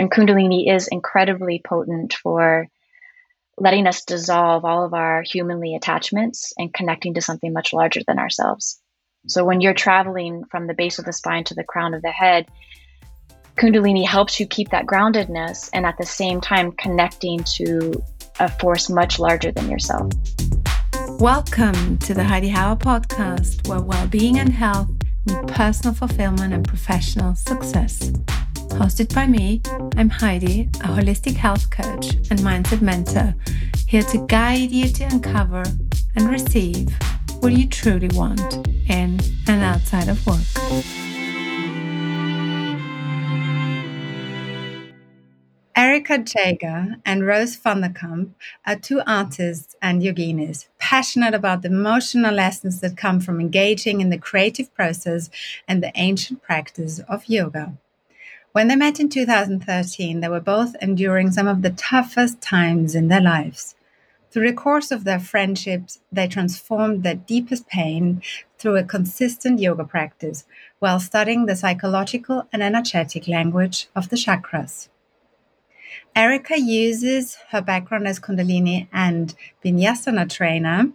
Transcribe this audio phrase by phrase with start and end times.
[0.00, 2.68] And Kundalini is incredibly potent for
[3.58, 8.18] letting us dissolve all of our humanly attachments and connecting to something much larger than
[8.18, 8.80] ourselves.
[9.26, 12.10] So when you're traveling from the base of the spine to the crown of the
[12.10, 12.46] head,
[13.58, 18.02] Kundalini helps you keep that groundedness and at the same time connecting to
[18.38, 20.10] a force much larger than yourself.
[21.20, 24.88] Welcome to the Heidi Hauer podcast, where well being and health
[25.26, 28.10] meet personal fulfillment and professional success.
[28.78, 29.60] Hosted by me,
[29.96, 33.34] I'm Heidi, a holistic health coach and mindset mentor,
[33.86, 35.62] here to guide you to uncover
[36.16, 36.88] and receive
[37.40, 40.40] what you truly want in and outside of work.
[45.76, 48.34] Erica Jago and Roos van der Kamp
[48.66, 54.10] are two artists and yoginis passionate about the emotional lessons that come from engaging in
[54.10, 55.30] the creative process
[55.66, 57.78] and the ancient practice of yoga.
[58.52, 63.06] When they met in 2013, they were both enduring some of the toughest times in
[63.06, 63.76] their lives.
[64.32, 68.22] Through the course of their friendships, they transformed their deepest pain
[68.58, 70.46] through a consistent yoga practice
[70.80, 74.88] while studying the psychological and energetic language of the chakras.
[76.16, 80.90] Erica uses her background as Kundalini and Vinyasa trainer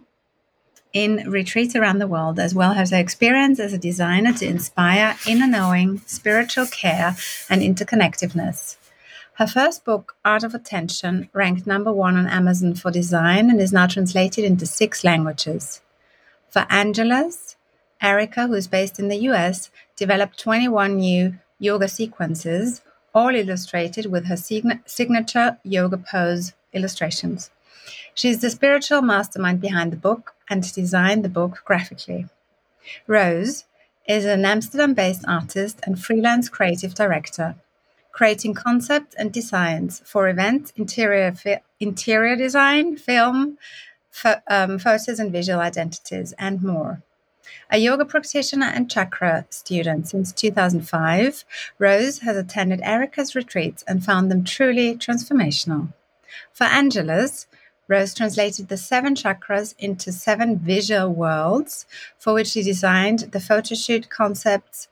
[0.96, 5.14] in retreats around the world, as well as her experience as a designer to inspire
[5.28, 7.14] inner knowing, spiritual care,
[7.50, 8.78] and interconnectedness.
[9.34, 13.74] Her first book, Art of Attention, ranked number one on Amazon for design and is
[13.74, 15.82] now translated into six languages.
[16.48, 17.56] For Angelus,
[18.00, 22.80] Erica, who is based in the US, developed 21 new yoga sequences,
[23.14, 24.36] all illustrated with her
[24.86, 27.50] signature yoga pose illustrations.
[28.14, 32.26] She is the spiritual mastermind behind the book and designed the book graphically.
[33.06, 33.64] Roos
[34.08, 37.56] is an Amsterdam based artist and freelance creative director,
[38.12, 43.58] creating concepts and designs for events, interior, fi- interior design, film,
[44.10, 47.02] fo- um, photos and visual identities, and more.
[47.70, 51.44] A yoga practitioner and chakra student since 2005,
[51.78, 55.92] Roos has attended Erica's retreats and found them truly transformational.
[56.52, 57.46] For Angelus,
[57.88, 61.86] Roos translated the seven chakras into seven visual worlds,
[62.18, 64.88] for which she designed the photoshoot concepts,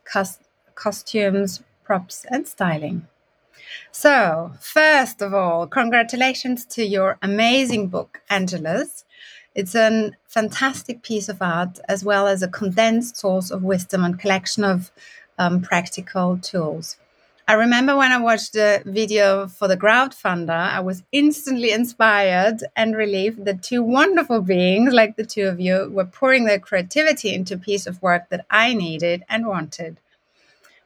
[0.74, 3.06] costumes, props, and styling.
[3.90, 9.04] So, first of all, congratulations to your amazing book, Angelus.
[9.54, 14.18] It's a fantastic piece of art, as well as a condensed source of wisdom and
[14.18, 14.90] collection of
[15.38, 16.96] um, practical tools.
[17.46, 22.96] I remember when I watched the video for the crowdfunder, I was instantly inspired and
[22.96, 27.54] relieved that two wonderful beings like the two of you were pouring their creativity into
[27.54, 29.98] a piece of work that I needed and wanted.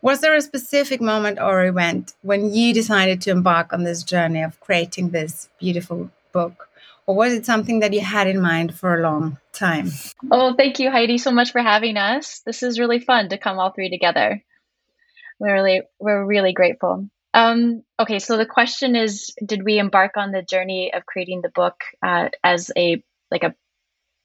[0.02, 4.42] Was there a specific moment or event when you decided to embark on this journey
[4.42, 6.68] of creating this beautiful book?
[7.06, 9.92] Or was it something that you had in mind for a long time?
[10.30, 12.40] Oh, thank you, Heidi, so much for having us.
[12.40, 14.42] This is really fun to come all three together
[15.38, 17.08] we're really we're really grateful.
[17.34, 21.50] Um, okay, so the question is, did we embark on the journey of creating the
[21.50, 23.54] book uh, as a like a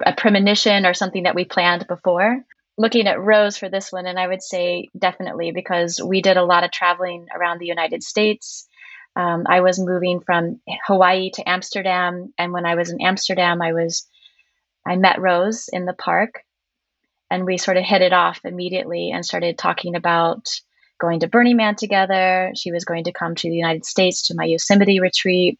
[0.06, 2.44] a premonition or something that we planned before?
[2.78, 6.44] Looking at Roos for this one, and I would say definitely because we did a
[6.44, 8.68] lot of traveling around the United States.
[9.16, 13.74] Um, I was moving from Hawaii to Amsterdam, and when I was in Amsterdam, I
[13.74, 14.08] was
[14.88, 16.42] I met Roos in the park,
[17.30, 20.50] and we sort of hit it off immediately and started talking about
[21.04, 22.52] going to Burning Man together.
[22.56, 25.60] She was going to come to the United States to my Yosemite retreat.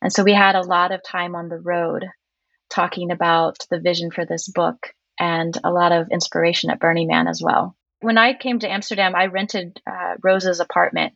[0.00, 2.06] And so we had a lot of time on the road
[2.70, 7.28] talking about the vision for this book and a lot of inspiration at Burning Man
[7.28, 7.76] as well.
[8.00, 11.12] When I came to Amsterdam, I rented uh, Roos's apartment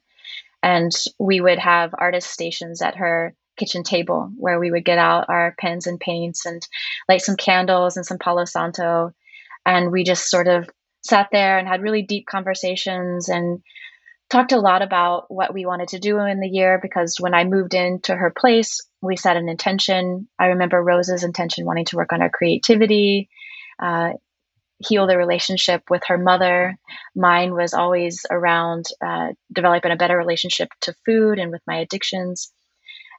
[0.62, 5.30] and we would have artist stations at her kitchen table where we would get out
[5.30, 6.60] our pens and paints and
[7.08, 9.14] light some candles and some Palo Santo.
[9.64, 10.68] And we just sort of
[11.02, 13.60] sat there and had really deep conversations and
[14.30, 17.44] talked a lot about what we wanted to do in the year because when I
[17.44, 20.28] moved into her place, we set an intention.
[20.38, 23.28] I remember Roos's intention wanting to work on her creativity,
[23.78, 24.12] uh,
[24.78, 26.78] heal the relationship with her mother.
[27.14, 32.50] Mine was always around uh, developing a better relationship to food and with my addictions.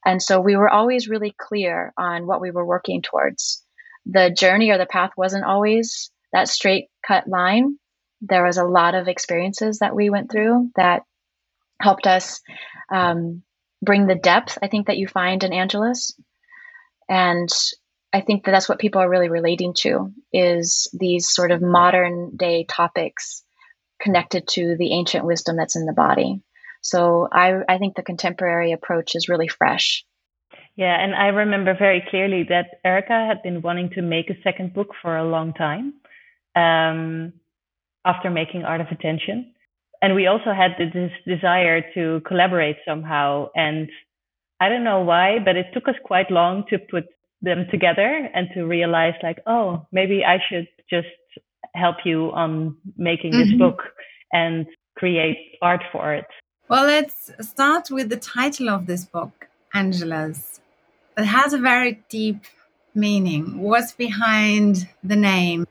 [0.06, 3.64] And so we were always really clear on what we were working towards.
[4.06, 7.78] The journey or the path wasn't always that straight cut line.
[8.22, 11.04] There was a lot of experiences that we went through that
[11.80, 12.42] helped us
[12.92, 13.44] um,
[13.82, 16.14] bring the depth I think that you find in Angelus,
[17.10, 17.50] and
[18.14, 22.38] I think that that's what people are really relating to is these sort of modern
[22.38, 23.44] day topics
[24.00, 26.42] connected to the ancient wisdom that's in the body.
[26.82, 30.06] So I, I think the contemporary approach is really fresh.
[30.76, 34.74] Yeah, and I remember very clearly that Erica had been wanting to make a second
[34.74, 35.94] book for a long time
[36.56, 37.34] um,
[38.06, 39.54] after making Art of Attention.
[40.02, 43.48] And we also had this desire to collaborate somehow.
[43.56, 43.90] And
[44.60, 47.06] I don't know why, but it took us quite long to put
[47.42, 51.08] them together and to realize, like, oh, maybe I should just
[51.74, 53.52] help you on making mm-hmm.
[53.52, 53.80] this book
[54.32, 54.66] and
[54.98, 56.26] create art for it.
[56.70, 60.60] Well, let's start with the title of this book, Angelus.
[61.18, 62.44] It has a very deep
[62.96, 63.60] meaning.
[63.60, 65.68] What's behind the name?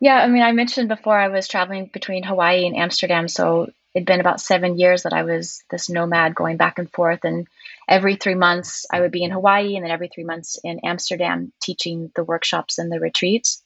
[0.00, 3.28] Yeah, I mean, I mentioned before I was traveling between Hawaii and Amsterdam.
[3.28, 7.20] So it'd been about seven years that I was this nomad going back and forth.
[7.24, 7.46] And
[7.88, 11.52] every three months, I would be in Hawaii and then every three months in Amsterdam
[11.62, 13.62] teaching the workshops and the retreats.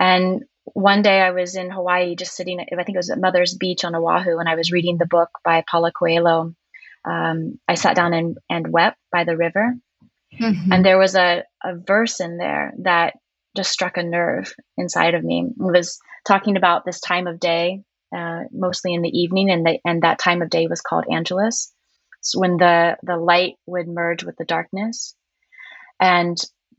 [0.00, 3.54] And one day I was in Hawaii just sitting, I think it was at Mother's
[3.54, 6.54] Beach on Oahu, and I was reading the book by Paulo Coelho.
[7.04, 9.74] Um, I sat down and, and wept by the river.
[10.40, 10.72] Mm-hmm.
[10.72, 13.14] And there was a, a verse in there that
[13.56, 15.46] just struck a nerve inside of me.
[15.48, 17.82] It was talking about this time of day,
[18.14, 21.72] uh, mostly in the evening, and, the, and that time of day was called Angelus.
[22.20, 25.14] So when the, the light would merge with the darkness.
[26.00, 26.36] And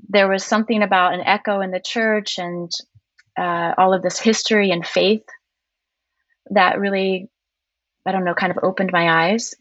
[0.09, 2.71] there was something about an echo in the church and
[3.37, 5.23] uh, all of this history and faith
[6.51, 7.29] that really,
[8.05, 9.53] I don't know, kind of opened my eyes.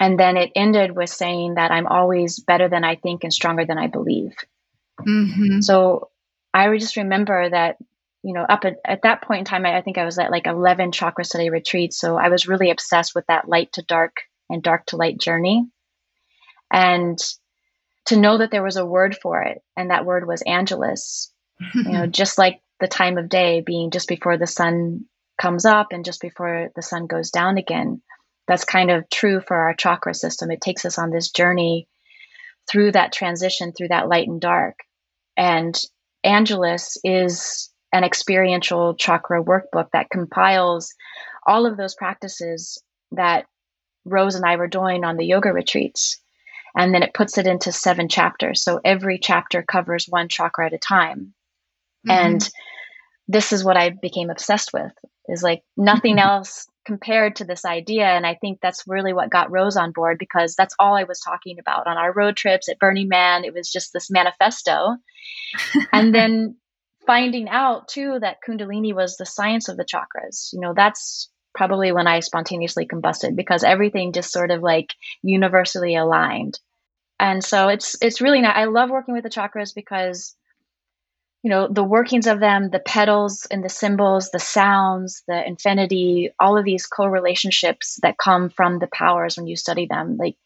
[0.00, 3.64] And then it ended with saying that I'm always better than I think and stronger
[3.64, 4.32] than I believe.
[5.00, 5.60] Mm-hmm.
[5.60, 6.10] So
[6.54, 7.76] I just remember that,
[8.22, 10.30] you know, up at, at that point in time, I, I think I was at
[10.30, 11.98] like 11 chakra study retreats.
[11.98, 14.18] So I was really obsessed with that light to dark
[14.48, 15.66] and dark to light journey.
[16.72, 17.18] And
[18.06, 21.32] to know that there was a word for it, and that word was Angelus,
[21.74, 25.06] you know, just like the time of day being just before the sun
[25.40, 28.02] comes up and just before the sun goes down again.
[28.46, 30.50] That's kind of true for our chakra system.
[30.50, 31.88] It takes us on this journey
[32.70, 34.80] through that transition, through that light and dark.
[35.36, 35.74] And
[36.24, 40.94] Angelus is an experiential chakra workbook that compiles
[41.46, 42.82] all of those practices
[43.12, 43.46] that
[44.04, 46.20] Roos and I were doing on the yoga retreats.
[46.76, 48.62] And then it puts it into seven chapters.
[48.62, 51.34] So every chapter covers one chakra at a time.
[52.06, 52.10] Mm-hmm.
[52.10, 52.50] And
[53.28, 54.92] this is what I became obsessed with
[55.28, 56.28] is like nothing mm-hmm.
[56.28, 58.04] else compared to this idea.
[58.04, 61.20] And I think that's really what got Roos on board because that's all I was
[61.20, 63.44] talking about on our road trips at Burning Man.
[63.44, 64.96] It was just this manifesto.
[65.92, 66.56] and then
[67.06, 71.92] finding out too that Kundalini was the science of the chakras, you know, that's probably
[71.92, 74.92] when I spontaneously combusted because everything just sort of like
[75.22, 76.58] universally aligned.
[77.20, 80.34] And so it's it's really not I love working with the chakras because
[81.44, 86.30] you know the workings of them the petals and the symbols the sounds the infinity
[86.40, 90.16] all of these co-relationships that come from the powers when you study them.
[90.18, 90.36] Like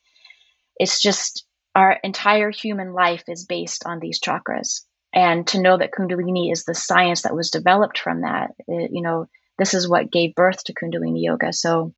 [0.77, 4.83] it's just our entire human life is based on these chakras.
[5.15, 9.03] And to know that kundalini is the science that was developed from that it, you
[9.03, 11.53] know this is what gave birth to kundalini yoga.
[11.53, 11.95] So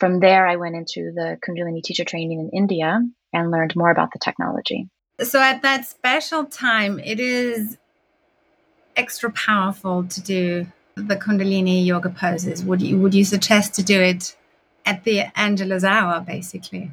[0.00, 3.00] from there i went into the kundalini teacher training in india
[3.32, 4.88] and learned more about the technology.
[5.22, 7.76] So at that special time it is
[9.00, 12.62] extra powerful to do the Kundalini yoga poses?
[12.64, 14.36] Would you would you suggest to do it
[14.84, 16.90] at the Angelus hour, basically?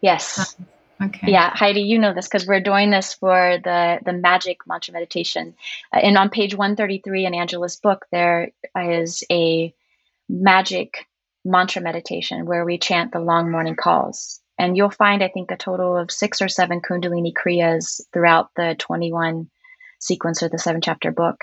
[0.00, 0.56] Yes.
[1.02, 1.32] Okay.
[1.32, 5.54] Yeah, Heidi, you know this because we're doing this for the the magic mantra meditation,
[5.92, 9.74] uh, and on page one thirty three in Angelus' book, there is a
[10.28, 11.06] magic
[11.44, 15.56] mantra meditation where we chant the long morning calls, and you'll find I think a
[15.56, 19.50] total of six or seven Kundalini kriyas throughout the twenty one
[20.04, 21.36] sequence of the seven chapter book.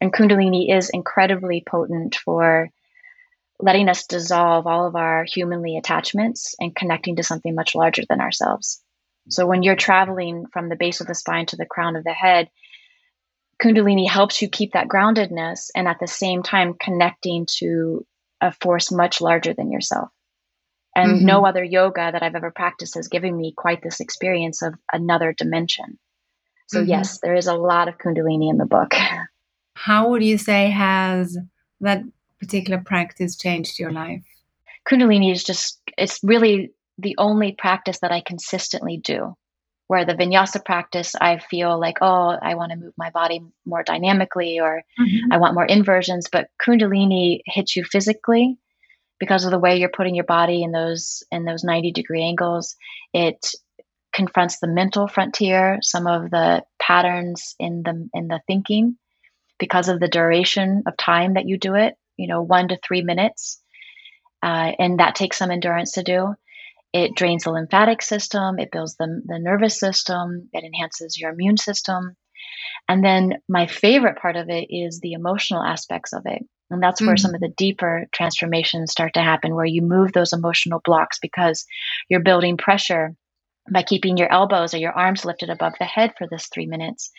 [0.00, 2.70] And Kundalini is incredibly potent for
[3.60, 8.20] letting us dissolve all of our humanly attachments and connecting to something much larger than
[8.20, 8.82] ourselves.
[9.30, 12.12] So when you're traveling from the base of the spine to the crown of the
[12.12, 12.48] head,
[13.62, 18.04] Kundalini helps you keep that groundedness and at the same time connecting to
[18.40, 20.10] a force much larger than yourself.
[20.94, 21.26] And mm-hmm.
[21.26, 25.32] no other yoga that I've ever practiced has given me quite this experience of another
[25.32, 25.98] dimension.
[26.74, 26.90] So, mm-hmm.
[26.90, 28.94] yes, there is a lot of Kundalini in the book.
[29.74, 31.38] How would you say has
[31.80, 32.02] that
[32.40, 34.24] particular practice changed your life?
[34.88, 39.36] Kundalini is just, it's really the only practice that I consistently do.
[39.86, 43.84] Where the vinyasa practice, I feel like, oh, I want to move my body more
[43.84, 45.32] dynamically or mm-hmm.
[45.32, 46.28] I want more inversions.
[46.32, 48.58] But Kundalini hits you physically
[49.20, 52.76] because of the way you're putting your body in those in those 90 degree angles.
[53.12, 53.54] It
[54.14, 58.96] confronts the mental frontier, some of the patterns in the in the thinking
[59.58, 63.02] because of the duration of time that you do it, you know, 1 to 3
[63.02, 63.60] minutes.
[64.42, 66.34] uh, and that takes some endurance to do.
[66.92, 71.56] It drains the lymphatic system, it builds the, the nervous system, it enhances your immune
[71.56, 72.16] system.
[72.88, 76.42] And then my favorite part of it is the emotional aspects of it.
[76.70, 77.22] And that's where mm-hmm.
[77.22, 81.64] some of the deeper transformations start to happen, where you move those emotional blocks because
[82.08, 83.14] you're building pressure
[83.70, 87.10] by keeping your elbows or your arms lifted above the head for this three minutes.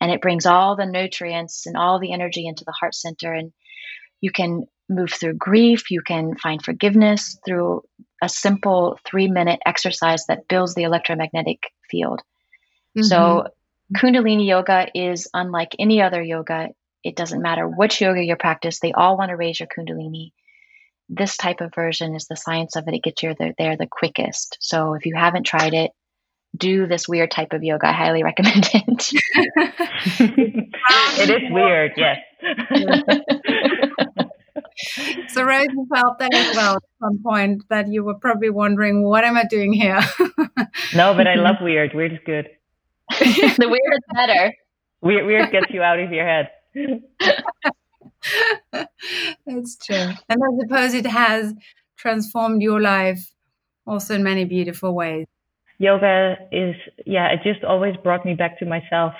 [0.00, 3.32] And it brings all the nutrients and all the energy into the heart center.
[3.32, 3.52] And
[4.20, 7.82] you can move through grief, you can find forgiveness through
[8.22, 12.20] a simple three minute exercise that builds the electromagnetic field.
[12.96, 13.02] Mm-hmm.
[13.02, 13.48] So,
[13.94, 16.70] Kundalini yoga is unlike any other yoga.
[17.04, 20.32] It doesn't matter which yoga you practice, they all want to raise your Kundalini
[21.08, 22.94] this type of version is the science of it.
[22.94, 24.56] It gets you there, there the quickest.
[24.60, 25.90] So if you haven't tried it,
[26.56, 27.88] do this weird type of yoga.
[27.88, 29.12] I highly recommend it.
[31.18, 32.18] it is weird, yes.
[35.28, 39.04] so Roos, you felt that as well at some point that you were probably wondering,
[39.04, 40.00] what am I doing here?
[40.94, 41.94] no, but I love weird.
[41.94, 42.48] Weird is good.
[43.20, 44.54] the weird is better.
[45.02, 46.50] Weird, weird gets you out of your head.
[49.46, 50.10] That's true.
[50.28, 51.54] And I suppose it has
[51.96, 53.32] transformed your life
[53.86, 55.26] also in many beautiful ways.
[55.78, 59.12] Yoga is, yeah, it just always brought me back to myself.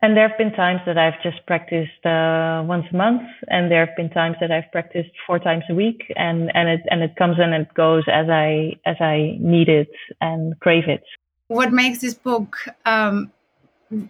[0.00, 3.86] And there have been times that I've just practiced uh, once a month, and there
[3.86, 7.14] have been times that I've practiced four times a week, and and it and it
[7.14, 11.04] comes and it goes as I as I need it and crave it.
[11.46, 13.30] What makes this book um,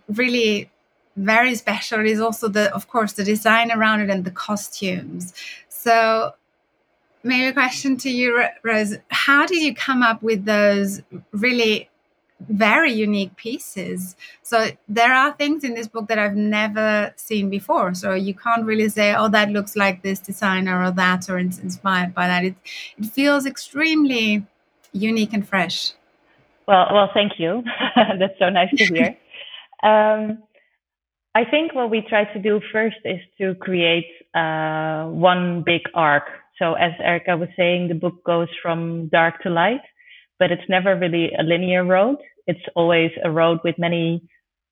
[0.08, 0.70] really
[1.16, 5.34] very special is also the of course the design around it and the costumes.
[5.68, 6.34] So
[7.22, 8.96] maybe a question to you Roos.
[9.08, 11.02] How did you come up with those
[11.32, 11.88] really
[12.48, 14.16] very unique pieces?
[14.42, 17.94] So there are things in this book that i've never seen before.
[17.94, 21.58] So you can't really say oh that looks like this designer or that or it's
[21.58, 22.44] inspired by that.
[22.44, 22.54] It,
[22.98, 24.46] it feels extremely
[24.92, 25.92] unique and fresh.
[26.66, 27.64] Well well thank you.
[27.96, 29.16] That's so nice to hear.
[29.82, 30.44] Um,
[31.34, 36.24] I think what we try to do first is to create uh, one big arc.
[36.58, 39.80] So as Erica was saying, the book goes from dark to light,
[40.38, 42.16] but it's never really a linear road.
[42.46, 44.22] It's always a road with many,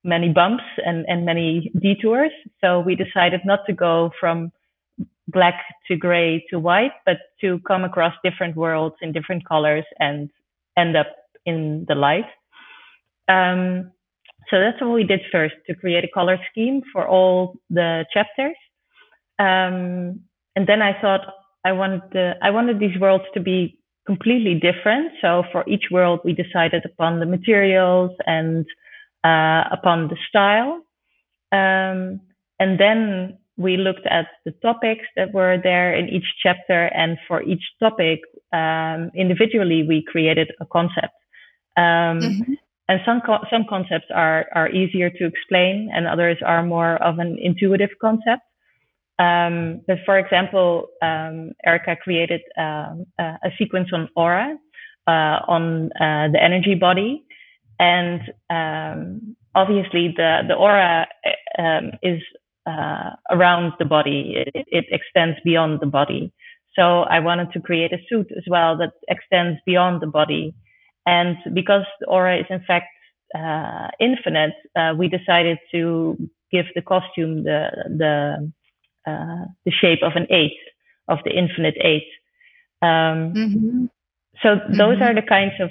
[0.03, 2.31] many bumps and, and many detours.
[2.61, 4.51] So we decided not to go from
[5.27, 5.55] black
[5.87, 10.29] to gray to white, but to come across different worlds in different colors and
[10.77, 11.07] end up
[11.45, 12.25] in the light.
[13.27, 13.91] Um,
[14.49, 18.55] so that's what we did first to create a color scheme for all the chapters.
[19.39, 20.21] Um,
[20.55, 21.21] and then I thought
[21.63, 25.13] I wanted the, I wanted these worlds to be completely different.
[25.21, 28.65] So for each world, we decided upon the materials and
[29.23, 30.81] uh, upon the style.
[31.51, 32.21] Um,
[32.59, 36.85] and then we looked at the topics that were there in each chapter.
[36.85, 38.21] And for each topic,
[38.51, 41.13] um, individually, we created a concept.
[41.77, 42.53] Um, mm-hmm
[42.87, 47.19] and some co- some concepts are are easier to explain and others are more of
[47.19, 48.43] an intuitive concept.
[49.19, 54.57] Um, but for example um, erica created um, a sequence on aura
[55.07, 57.23] uh, on uh, the energy body.
[57.79, 61.07] And um, obviously the the aura
[61.57, 62.21] um, is
[62.65, 64.45] uh, around the body.
[64.53, 66.31] It, it extends beyond the body.
[66.75, 70.53] So i wanted to create a suit as well that extends beyond the body
[71.05, 72.87] and because aura is in fact
[73.35, 76.17] uh, infinite, uh, we decided to
[76.51, 78.51] give the costume the the
[79.07, 80.57] uh, the shape of an eight,
[81.07, 82.07] of the infinite eight.
[82.81, 83.85] Um, mm-hmm.
[84.43, 85.03] So those mm-hmm.
[85.03, 85.69] are the kinds of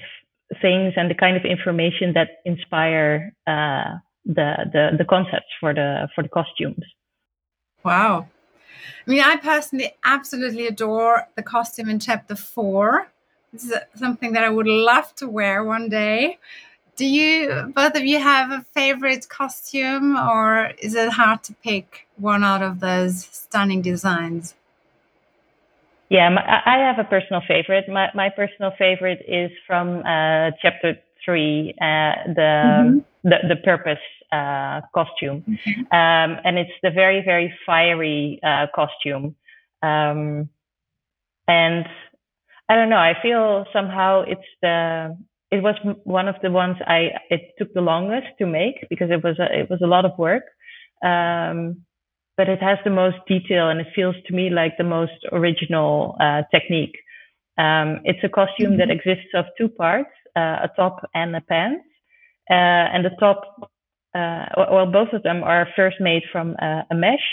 [0.61, 6.09] things and the kind of information that inspire uh, the the the concepts for the
[6.15, 6.85] for the costumes.
[7.85, 8.29] Wow.
[9.07, 13.11] I mean, I personally absolutely adore the costume in chapter four
[13.53, 16.39] this is something that I would love to wear one day.
[16.97, 22.07] Do you, both of you, have a favorite costume, or is it hard to pick
[22.17, 24.55] one out of those stunning designs?
[26.11, 26.29] Yeah,
[26.67, 27.89] I have a personal favorite.
[27.89, 32.99] My, my personal favorite is from uh, chapter three, uh, the, mm-hmm.
[33.25, 33.99] the, the purpose
[34.33, 35.81] uh, costume, mm-hmm.
[35.93, 39.35] um, and it's the very very fiery uh, costume,
[39.83, 40.49] um,
[41.49, 41.87] and
[42.71, 42.99] I don't know.
[42.99, 45.19] I feel somehow it's the
[45.51, 45.75] it was
[46.05, 49.63] one of the ones I it took the longest to make because it was a,
[49.63, 50.45] it was a lot of work.
[51.05, 51.83] Um,
[52.37, 56.17] but it has the most detail and it feels to me like the most original
[56.21, 56.97] uh, technique.
[57.59, 58.79] Um, it's a costume mm-hmm.
[58.79, 61.85] that exists of two parts, uh, a top and a pants.
[62.49, 63.43] Uh, and the top,
[64.15, 67.29] uh, well, both of them are first made from uh, a mesh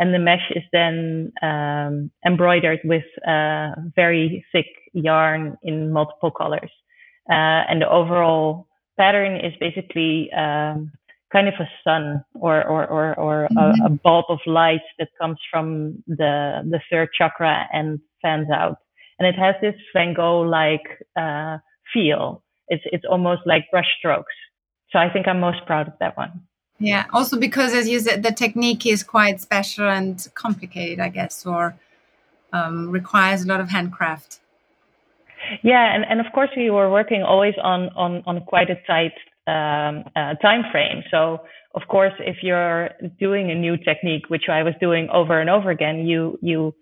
[0.00, 6.70] and the mesh is then um, embroidered with uh, very thick yarn in multiple colors.
[7.30, 8.66] Uh, and the overall
[8.98, 10.90] pattern is basically um,
[11.30, 13.82] kind of a sun or or or, or mm-hmm.
[13.82, 18.78] a, a, bulb of light that comes from the the third chakra and fans out.
[19.18, 21.58] And it has this Van Gogh like uh,
[21.92, 22.42] feel.
[22.68, 24.32] It's it's almost like brush strokes.
[24.92, 26.40] So I think I'm most proud of that one.
[26.80, 27.04] Yeah.
[27.12, 31.76] Also because as you said, the technique is quite special and complicated, I guess, or
[32.52, 34.40] um, requires a lot of handcraft.
[35.62, 39.12] Yeah, and, and of course we were working always on on on quite a tight
[39.46, 41.02] um, uh, time frame.
[41.10, 41.40] So
[41.74, 45.70] of course, if you're doing a new technique, which I was doing over and over
[45.70, 46.74] again, you you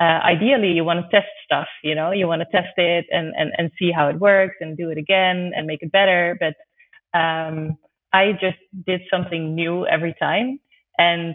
[0.00, 1.68] uh, ideally you want to test stuff.
[1.82, 4.76] You know, you want to test it and, and and see how it works and
[4.76, 6.38] do it again and make it better.
[6.38, 7.78] But um,
[8.12, 10.60] I just did something new every time,
[10.98, 11.34] and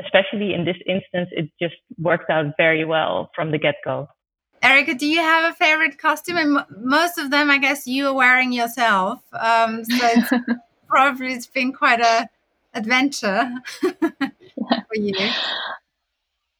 [0.00, 4.08] especially in this instance, it just worked out very well from the get go.
[4.62, 6.38] Erica, do you have a favorite costume?
[6.38, 9.20] And most of them, I guess, you are wearing yourself.
[9.32, 10.32] Um, so it's
[10.88, 12.28] probably it's been quite a
[12.72, 15.30] adventure for you.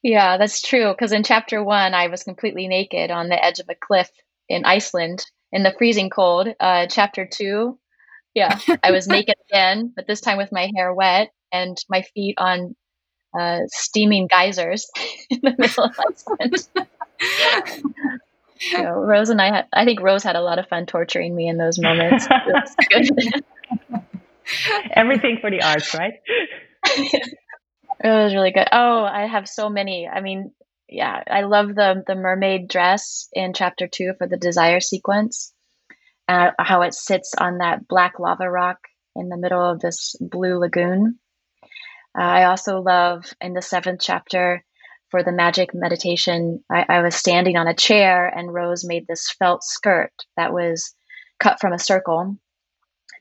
[0.03, 0.93] Yeah, that's true.
[0.93, 4.11] Because in chapter one, I was completely naked on the edge of a cliff
[4.49, 6.49] in Iceland in the freezing cold.
[6.61, 7.79] Uh, chapter two,
[8.35, 12.37] yeah, I was naked again, but this time with my hair wet and my feet
[12.39, 12.75] on
[13.39, 14.89] uh, steaming geysers
[15.31, 16.69] in the middle of Iceland.
[18.73, 21.49] know, Roos and I had, I think Roos had a lot of fun torturing me
[21.49, 22.27] in those moments.
[24.93, 26.15] Everything for the arts, right?
[26.87, 27.35] it
[28.05, 28.69] was really good.
[28.71, 30.07] Oh, I have so many.
[30.07, 30.53] I mean,
[30.89, 35.54] yeah, I love the the mermaid dress in chapter two for the desire sequence.
[36.27, 38.79] Uh, how it sits on that black lava rock
[39.15, 41.19] in the middle of this blue lagoon.
[42.17, 44.65] Uh, I also love in the seventh chapter
[45.15, 49.31] for the magic meditation, I, I, was standing on a chair and Roos made this
[49.31, 50.93] felt skirt that was
[51.39, 52.37] cut from a circle.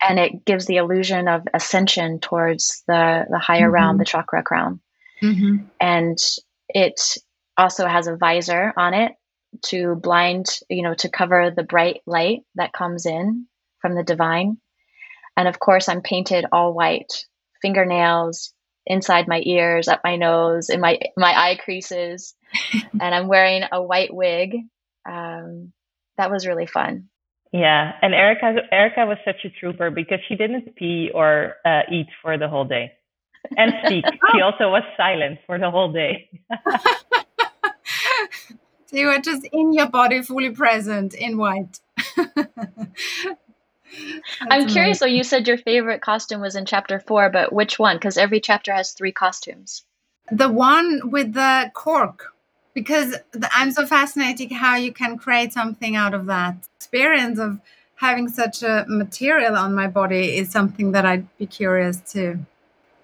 [0.01, 3.73] And it gives the illusion of ascension towards the, the higher mm-hmm.
[3.75, 4.81] realm, the chakra crown.
[5.21, 5.67] Mm-hmm.
[5.79, 6.17] And
[6.67, 6.99] it
[7.59, 9.11] also has a visor on it
[9.63, 13.47] to blind, you know, to cover the bright light that comes in
[13.79, 14.57] from the divine.
[15.35, 17.25] And of course, I'm painted all white
[17.61, 18.53] fingernails,
[18.85, 22.35] inside my ears, up my nose, in my my eye creases,
[23.01, 24.55] and I'm wearing a white wig.
[25.09, 25.73] Um,
[26.17, 27.09] that was really fun.
[27.51, 32.07] Yeah, and Erica Erica was such a trooper because she didn't pee or uh, eat
[32.21, 32.91] for the whole day,
[33.57, 34.05] and speak.
[34.33, 36.29] she also was silent for the whole day.
[38.93, 41.79] so you were just in your body, fully present in white.
[44.39, 44.99] I'm curious.
[44.99, 47.95] So you said your favorite costume was in chapter four, but which one?
[47.95, 49.83] Because every chapter has three costumes.
[50.31, 52.35] The one with the cork,
[52.75, 53.15] because
[53.51, 57.59] I'm so fascinated how you can create something out of that experience of
[57.95, 62.37] having such a material on my body is something that I'd be curious to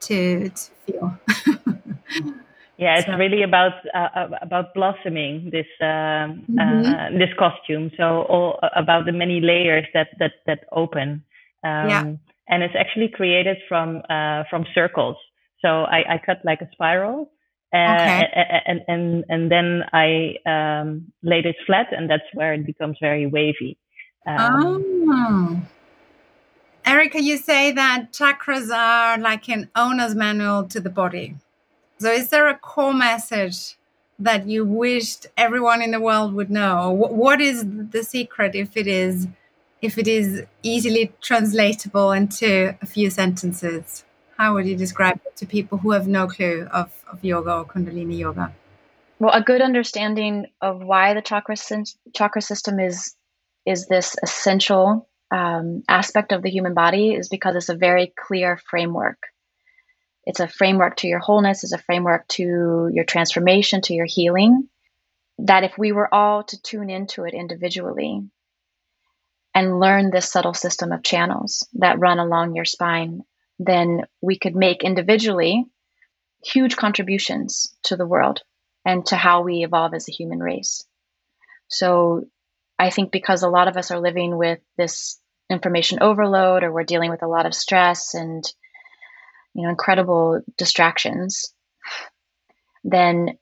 [0.02, 1.19] to, to feel.
[2.80, 6.94] yeah it's really about uh, uh, about blossoming this um, uh, mm-hmm.
[6.94, 11.24] uh, this costume so all about the many layers that that that open
[11.63, 12.04] um, yeah.
[12.48, 15.18] and it's actually created from uh, from circles
[15.62, 17.32] so I, I cut like a spiral
[17.74, 18.62] uh, okay.
[18.65, 23.28] and, and and then I um, laid it flat and that's where it becomes very
[23.28, 23.78] wavy
[24.26, 25.62] um, oh.
[26.86, 31.36] Erica, you say that chakras are like an owner's manual to the body.
[32.02, 33.78] So, is there a core message
[34.20, 36.92] that you wished everyone in the world would know?
[36.92, 39.28] What is the secret if it is
[39.82, 44.06] if it is easily translatable into a few sentences?
[44.38, 47.66] How would you describe it to people who have no clue of, of yoga or
[47.66, 48.54] Kundalini yoga?
[49.20, 51.58] Well, a good understanding of why the chakra
[52.16, 53.14] chakra system is
[53.66, 58.58] is this essential um, aspect of the human body is because it's a very clear
[58.70, 59.18] framework
[60.30, 64.70] it's a framework to your wholeness, it's a framework to your transformation, to your healing.
[65.39, 68.22] That if we were all to tune into it individually
[69.56, 73.24] and learn this subtle system of channels that run along your spine,
[73.58, 75.65] then we could make individually
[76.46, 78.44] huge contributions to the world
[78.86, 80.86] and to how we evolve as a human race.
[81.70, 82.26] So
[82.78, 86.84] I think because a lot of us are living with this information overload or we're
[86.84, 88.44] dealing with a lot of stress and
[89.54, 91.54] you know incredible distractions
[92.84, 93.38] then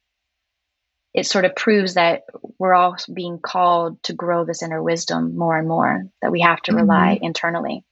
[1.14, 2.24] it sort of proves that
[2.60, 6.62] we're all being called to grow this inner wisdom more and more that we have
[6.62, 7.26] to rely mm-hmm.
[7.26, 7.84] internally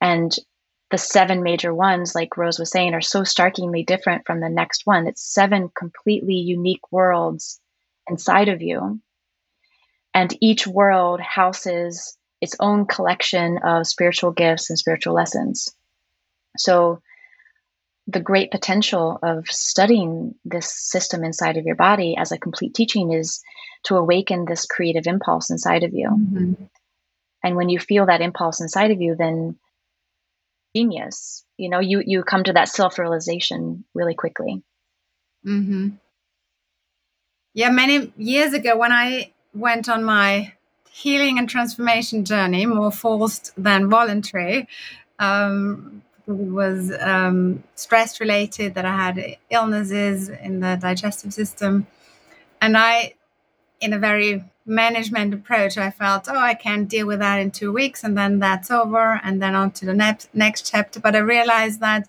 [0.00, 0.36] and
[0.94, 4.82] the seven major ones, like Roos was saying, are so starkly different from the next
[4.84, 5.08] one.
[5.08, 7.60] It's seven completely unique worlds
[8.08, 9.00] inside of you.
[10.14, 15.74] And each world houses its own collection of spiritual gifts and spiritual lessons.
[16.56, 17.00] So,
[18.06, 23.12] the great potential of studying this system inside of your body as a complete teaching
[23.12, 23.42] is
[23.84, 26.08] to awaken this creative impulse inside of you.
[26.10, 26.64] Mm-hmm.
[27.42, 29.58] And when you feel that impulse inside of you, then
[30.74, 31.44] genius.
[31.56, 34.62] You know, you you come to that self realization really quickly.
[35.46, 35.90] Mm-hmm.
[37.54, 40.52] Yeah, many years ago when I went on my
[40.90, 44.68] healing and transformation journey, more forced than voluntary,
[45.18, 48.74] um, was um, stress related.
[48.74, 51.86] That I had illnesses in the digestive system,
[52.60, 53.14] and I,
[53.80, 57.72] in a very management approach, I felt, oh, I can't deal with that in two
[57.72, 61.00] weeks and then that's over and then on to the next next chapter.
[61.00, 62.08] But I realized that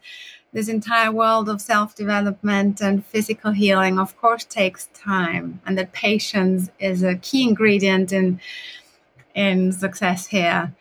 [0.53, 5.91] this entire world of self development and physical healing, of course, takes time, and that
[5.91, 8.39] patience is a key ingredient in
[9.33, 10.73] in success here.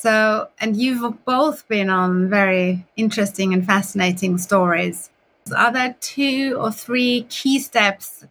[0.00, 5.10] So, and you've both been on very interesting and fascinating stories.
[5.56, 8.24] Are there two or three key steps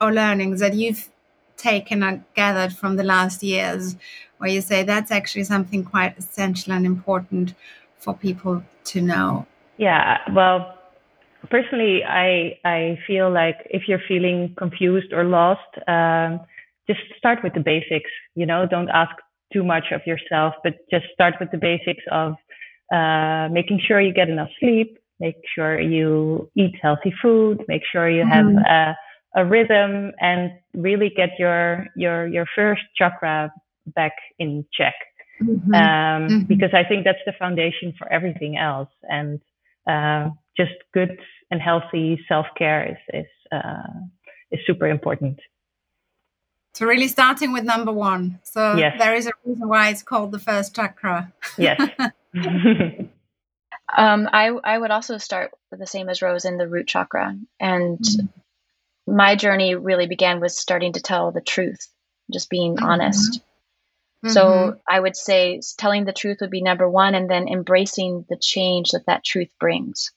[0.00, 1.10] or learnings that you've
[1.56, 3.94] taken and gathered from the last years
[4.38, 7.54] where you say that's actually something quite essential and important
[7.98, 9.46] for people to know?
[9.76, 10.76] Yeah, well,
[11.50, 16.40] personally, I I feel like if you're feeling confused or lost, um,
[16.88, 18.10] just start with the basics.
[18.34, 19.14] You know, don't ask
[19.52, 22.34] too much of yourself, but just start with the basics of
[22.92, 28.08] uh, making sure you get enough sleep, make sure you eat healthy food, make sure
[28.08, 28.58] you mm-hmm.
[28.58, 28.96] have
[29.34, 33.52] a rhythm and really get your your your first chakra
[33.86, 34.94] back in check
[35.42, 35.74] mm-hmm.
[35.74, 36.38] Um, mm-hmm.
[36.46, 39.40] because i think that's the foundation for everything else and
[39.86, 41.18] uh, just good
[41.50, 43.92] and healthy self-care is is uh,
[44.50, 45.38] is super important
[46.74, 48.96] so really starting with number one so yes.
[48.98, 51.80] there is a reason why it's called the first chakra yes
[53.96, 57.36] um, I, I would also start with the same as Roos in the root chakra.
[57.60, 58.26] And mm-hmm
[59.06, 61.88] my journey really began with starting to tell the truth,
[62.32, 62.84] just being mm-hmm.
[62.84, 63.40] honest.
[64.24, 64.30] Mm-hmm.
[64.30, 68.36] So I would say telling the truth would be number one, and then embracing the
[68.36, 70.12] change that that truth brings.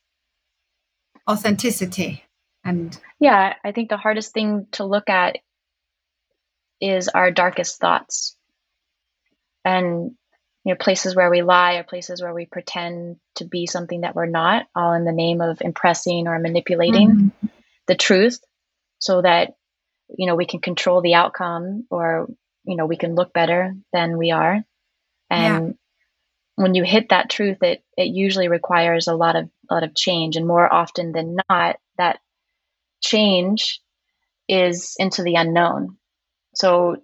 [1.30, 2.24] Authenticity.
[2.64, 5.38] And yeah, I think the hardest thing to look at
[6.82, 8.36] is our darkest thoughts.
[9.64, 10.12] And
[10.64, 14.16] you know, places where we lie or places where we pretend to be something that
[14.16, 17.48] we're not, all in the name of impressing or manipulating mm-hmm.
[17.88, 18.40] the truth
[19.00, 19.54] so that
[20.18, 22.28] you know we can control the outcome or
[22.64, 24.64] you know we can look better than we are
[25.30, 25.74] and yeah.
[26.56, 29.96] when you hit that truth it it usually requires a lot of a lot of
[29.96, 32.20] change and more often than not that
[33.02, 33.82] change
[34.48, 35.98] is into the unknown
[36.56, 36.98] so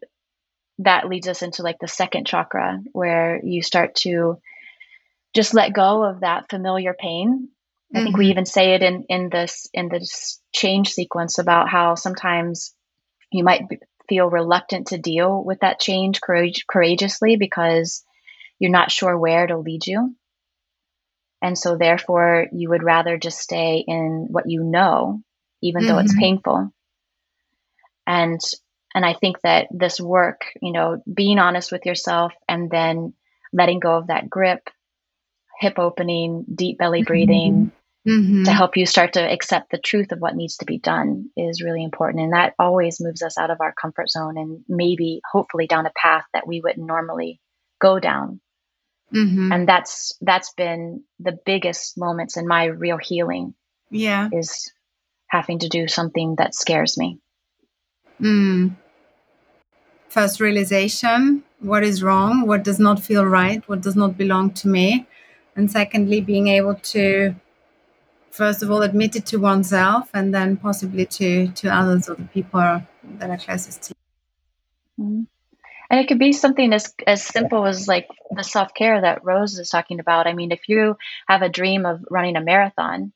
[0.79, 4.39] that leads us into like the second chakra where you start to
[5.33, 7.49] just let go of that familiar pain
[7.93, 8.05] I mm-hmm.
[8.05, 8.31] think we mm-hmm.
[8.31, 12.73] even say it in in this in this change sequence about how sometimes
[13.31, 18.03] you might be, feel reluctant to deal with that change courage, courageously because
[18.59, 20.15] you're not sure where it'll lead you.
[21.41, 25.21] And so therefore you would rather just stay in what you know
[25.61, 25.91] even mm-hmm.
[25.91, 26.19] though it's mm-hmm.
[26.19, 26.73] painful.
[28.07, 28.39] And
[28.93, 33.13] and I think that this work, you know, being honest with yourself and then
[33.53, 34.69] letting go of that grip,
[35.59, 37.75] hip opening, deep belly breathing, mm-hmm
[38.07, 38.43] mm-hmm.
[38.43, 41.61] to help you start to accept the truth of what needs to be done is
[41.61, 42.23] really important.
[42.23, 45.91] And that always moves us out of our comfort zone and maybe, hopefully, down a
[45.95, 47.39] path that we wouldn't normally
[47.79, 48.39] go down.
[49.13, 49.51] Mm-hmm.
[49.51, 53.53] And that's that's been the biggest moments in my real healing.
[53.89, 54.71] Yeah, is
[55.27, 57.19] having to do something that scares me.
[58.21, 58.77] Mm.
[60.11, 64.67] First realization: what is wrong, what does not feel right, what does not belong to
[64.67, 65.07] me,
[65.55, 67.35] and secondly, being able to
[68.31, 72.29] first of all admit it to oneself and then possibly to to others or the
[72.37, 72.81] people
[73.19, 75.03] that are closest to you.
[75.05, 75.23] Mm-hmm.
[75.89, 79.69] and it could be something as as simple as like the self-care that Roos is
[79.69, 80.27] talking about.
[80.27, 80.97] I mean if you
[81.27, 83.11] have a dream of running a marathon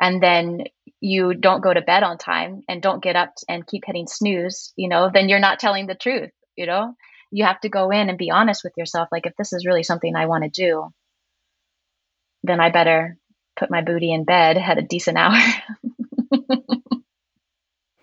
[0.00, 0.64] and then
[1.00, 4.72] you don't go to bed on time and don't get up and keep hitting snooze
[4.76, 6.94] you know then you're not telling the truth you know
[7.30, 9.82] you have to go in and be honest with yourself like if this is really
[9.82, 10.88] something i want to do
[12.42, 13.18] then i better
[13.58, 15.38] put my booty in bed, had a decent hour.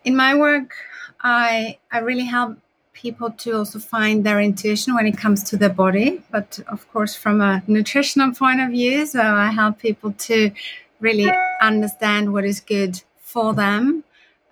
[0.03, 0.75] in my work,
[1.21, 2.57] I I really help
[2.93, 7.15] people to also find their intuition when it comes to their body, but of course,
[7.15, 9.05] from a nutritional point of view.
[9.05, 10.51] So I help people to
[10.99, 11.31] really
[11.61, 14.03] understand what is good for them.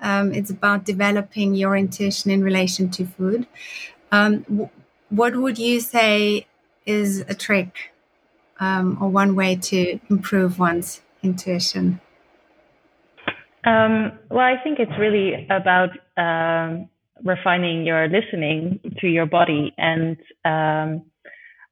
[0.02, 3.48] Um, it's about developing your intuition in relation to food.
[4.12, 4.70] Um, w-
[5.10, 6.48] what would you say
[6.86, 7.94] is a trick
[8.60, 12.02] um, or one way to improve one's intuition?
[13.64, 16.90] Um, well, I think it's really about um,
[17.24, 19.74] refining your listening to your body.
[19.78, 21.06] And um,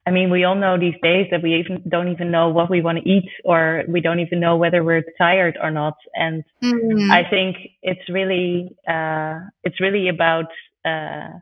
[0.04, 2.82] I mean, we all know these days that we even don't even know what we
[2.82, 5.94] want to eat, or we don't even know whether we're tired or not.
[6.14, 7.10] And mm-hmm.
[7.10, 10.46] I think it's really uh, it's really about
[10.84, 11.38] uh,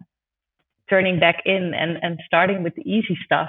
[0.90, 3.48] turning back in and and starting with the easy stuff.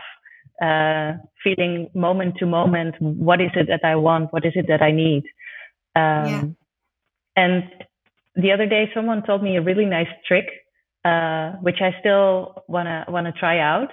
[0.62, 4.32] Uh, feeling moment to moment, what is it that I want?
[4.32, 5.24] What is it that I need?
[5.95, 6.43] Um, yeah.
[7.36, 7.63] And
[8.36, 10.45] the other day, someone told me a really nice trick,
[11.04, 13.89] uh, which I still wanna wanna try out.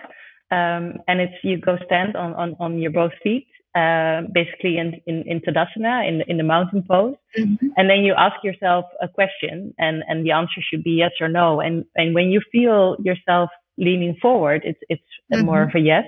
[0.50, 5.00] Um, and it's you go stand on on, on your both feet, uh, basically in,
[5.06, 7.66] in in Tadasana, in in the mountain pose, mm-hmm.
[7.76, 11.28] and then you ask yourself a question, and and the answer should be yes or
[11.28, 11.60] no.
[11.60, 15.44] And and when you feel yourself leaning forward, it's it's mm-hmm.
[15.44, 16.06] more of a yes.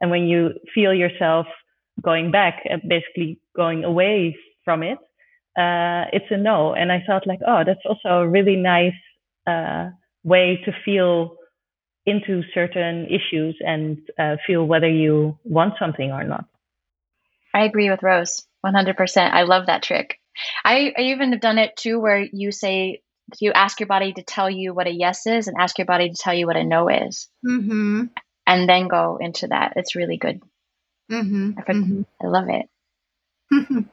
[0.00, 1.46] And when you feel yourself
[2.02, 4.98] going back, uh, basically going away from it,
[5.56, 6.74] uh, it's a no.
[6.74, 9.00] And I thought like, oh, that's also a really nice
[9.46, 9.90] uh,
[10.22, 11.35] way to feel
[12.06, 16.46] into certain issues and uh, feel whether you want something or not.
[17.52, 19.32] I agree with Roos 100%.
[19.32, 20.18] I love that trick.
[20.64, 23.02] I, I even have done it too, where you say,
[23.40, 26.10] you ask your body to tell you what a yes is and ask your body
[26.10, 27.28] to tell you what a no is.
[27.44, 28.04] Mm-hmm.
[28.46, 29.72] And then go into that.
[29.76, 30.40] It's really good.
[31.10, 31.58] Mm-hmm.
[31.58, 32.02] I, mm-hmm.
[32.22, 32.68] I love it.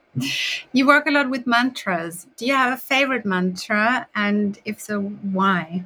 [0.73, 2.27] you work a lot with mantras.
[2.37, 4.07] Do you have a favorite mantra?
[4.13, 5.85] And if so, why?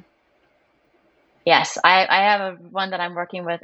[1.48, 3.62] Yes, I, I have a, one that I'm working with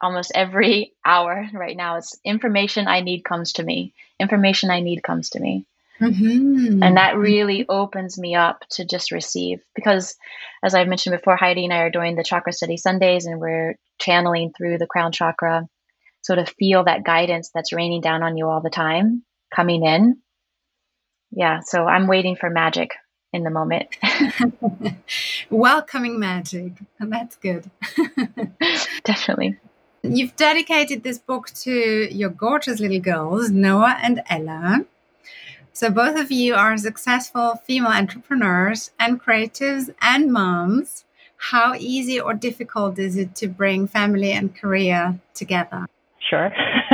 [0.00, 1.98] almost every hour right now.
[1.98, 3.94] It's information I need comes to me.
[4.18, 5.64] Information I need comes to me.
[6.00, 6.82] Mm-hmm.
[6.82, 10.16] And that really opens me up to just receive because,
[10.64, 13.78] as I've mentioned before, Heidi and I are doing the Chakra Study Sundays and we're
[14.00, 15.68] channeling through the crown chakra.
[16.22, 19.22] So to feel that guidance that's raining down on you all the time
[19.54, 20.16] coming in.
[21.30, 22.90] Yeah, so I'm waiting for magic
[23.32, 23.96] in the moment.
[25.50, 26.72] Welcoming magic.
[26.98, 27.70] And that's good.
[29.04, 29.58] Definitely.
[30.02, 34.84] You've dedicated this book to your gorgeous little girls, Noah and Ella.
[35.72, 41.04] So, both of you are successful female entrepreneurs and creatives and moms.
[41.36, 45.86] How easy or difficult is it to bring family and career together?
[46.28, 46.52] Sure.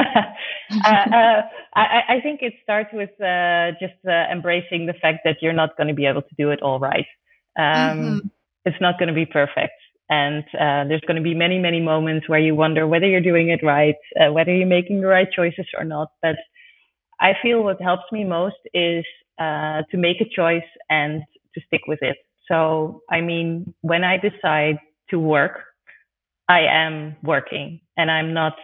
[0.85, 1.43] uh, uh,
[1.75, 5.77] I, I, think it starts with uh, just uh, embracing the fact that you're not
[5.77, 7.07] going to be able to do it all right.
[7.59, 8.19] Um, mm-hmm.
[8.65, 9.73] It's not going to be perfect.
[10.11, 13.49] And uh, there's going to be many, many moments where you wonder whether you're doing
[13.49, 16.09] it right, uh, whether you're making the right choices or not.
[16.23, 16.37] But
[17.21, 19.05] I feel what helps me most is
[19.39, 21.23] to make a choice and
[21.55, 22.17] to stick with it.
[22.51, 24.79] So, I mean, when I decide
[25.11, 25.61] to work,
[26.49, 28.55] I am working and I'm not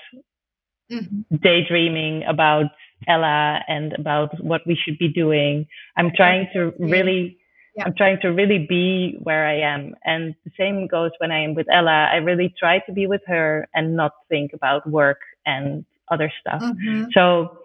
[0.90, 1.36] mm-hmm.
[1.36, 2.66] daydreaming about
[3.06, 5.66] Ella and about what we should be doing.
[5.96, 7.38] I'm trying to really
[7.76, 7.84] yeah.
[7.86, 9.94] I'm trying to really be where I am.
[10.04, 12.08] And the same goes when I am with Ella.
[12.12, 16.62] I really try to be with her and not think about work and other stuff.
[16.62, 17.06] Mm-hmm.
[17.12, 17.58] So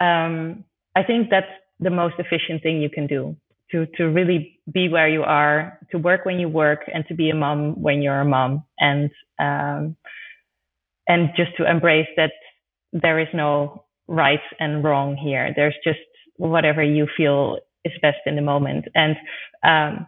[0.00, 1.46] um, I think that's
[1.80, 3.36] the most efficient thing you can do
[3.70, 7.30] to to really be where you are, to work when you work, and to be
[7.30, 8.64] a mom when you're a mom.
[8.78, 9.96] And um,
[11.08, 12.32] and just to embrace that
[12.92, 15.52] there is no right and wrong here.
[15.54, 16.00] There's just
[16.36, 18.86] whatever you feel is best in the moment.
[18.94, 19.16] And
[19.62, 20.06] um,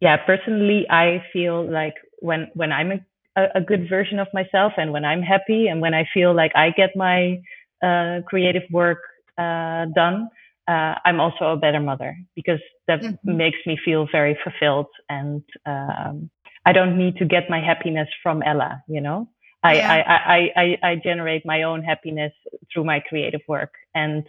[0.00, 3.04] yeah, personally, I feel like when when I'm
[3.36, 6.52] a, a, good version of myself and when I'm happy and when I feel like
[6.54, 7.40] I get my
[7.82, 8.98] uh, creative work
[9.36, 10.28] uh, done,
[10.68, 13.36] uh, I'm also a better mother because that mm-hmm.
[13.36, 16.30] makes me feel very fulfilled and um,
[16.66, 19.28] I don't need to get my happiness from Ella, you know.
[19.62, 19.92] I, yeah.
[19.92, 22.32] I, I, I, I, generate my own happiness
[22.72, 23.74] through my creative work.
[23.94, 24.24] And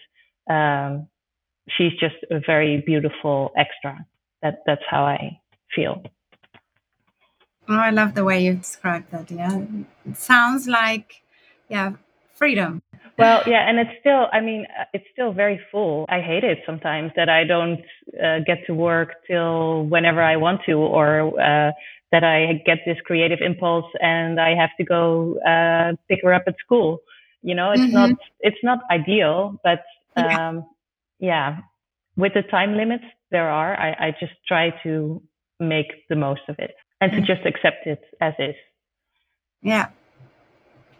[0.50, 1.08] um,
[1.78, 4.06] she's just a very beautiful extra.
[4.42, 5.40] That, that's how I
[5.76, 6.02] feel.
[7.68, 9.30] Oh, I love the way you described that.
[9.30, 9.62] Yeah.
[10.10, 11.22] It sounds like,
[11.70, 11.92] yeah,
[12.34, 12.82] freedom.
[13.20, 16.06] Well, yeah, and it's still, I mean, uh, it's still very full.
[16.08, 17.82] I hate it sometimes that I don't
[18.16, 21.72] uh, get to work till whenever I want to, or uh,
[22.12, 26.44] that I get this creative impulse and I have to go uh, pick her up
[26.48, 27.00] at school.
[27.42, 27.94] You know, it's mm-hmm.
[27.94, 29.84] not it's not ideal, but
[30.16, 30.66] um,
[31.20, 31.56] yeah.
[31.56, 31.58] yeah.
[32.18, 35.22] with the time limits there are, I, I just try to
[35.60, 36.76] make the most of it.
[37.02, 38.56] and to just accept it as is.
[39.62, 39.90] Yeah.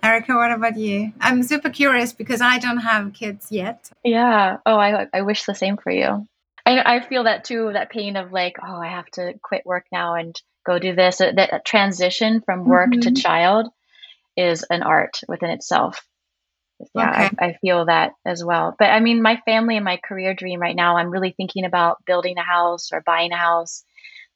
[0.02, 1.12] Erica, what about you?
[1.20, 3.92] I'm super curious because I don't have kids yet.
[4.04, 4.58] Yeah.
[4.66, 6.26] Oh, I I wish the same for you.
[6.66, 7.72] I I feel that too.
[7.74, 11.18] That pain of like, oh, I have to quit work now and go do this.
[11.18, 13.14] That, transition from work mm-hmm.
[13.14, 13.68] to child
[14.38, 16.02] is an art within itself.
[16.96, 17.36] Yeah, okay.
[17.40, 18.76] I, I feel that as well.
[18.80, 22.06] But I mean, my family and my career dream right now, I'm really thinking about
[22.06, 23.84] building a house or buying a house,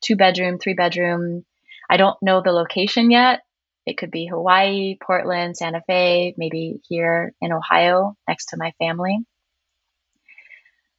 [0.01, 1.45] two bedroom, three bedroom.
[1.89, 3.41] I don't know the location yet.
[3.86, 9.19] It could be Hawaii, Portland, Santa Fe, maybe here in Ohio next to my family.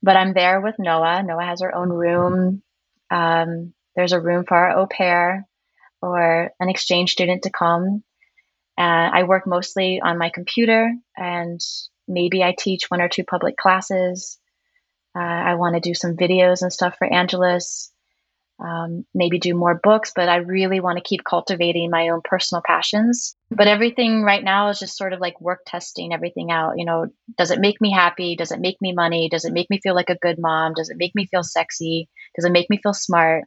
[0.02, 1.22] But I'm there with Noah.
[1.22, 2.62] Noah has her own room.
[3.10, 5.46] Um, there's a room for our au pair
[6.02, 8.02] or an exchange student to come.
[8.78, 11.61] Uh, I work mostly on my computer and
[12.09, 14.38] maybe I teach one or two public classes.
[15.16, 17.92] Uh, I want to do some videos and stuff for Angelus
[18.62, 22.62] um, maybe do more books, but I really want to keep cultivating my own personal
[22.64, 23.35] passions.
[23.50, 26.74] But everything right now is just sort of like work testing everything out.
[26.76, 28.37] You know, does it make me happy?
[28.37, 29.28] Does it make me money?
[29.28, 30.72] Does it make me feel like a good mom?
[30.74, 32.09] Does it make me feel sexy?
[32.37, 33.44] Does it make me feel smart?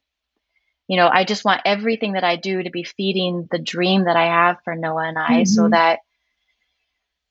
[0.88, 4.15] You know, I just want everything that I do to be feeding the dream that
[4.15, 5.45] I have for Noah and I mm-hmm.
[5.45, 6.00] so that,